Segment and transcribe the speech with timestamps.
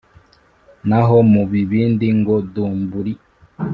[0.89, 3.13] naho mu bibindi ngo dumburi